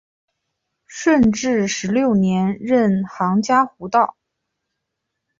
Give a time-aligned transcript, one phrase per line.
[0.87, 4.17] 顺治十六年任杭嘉湖道。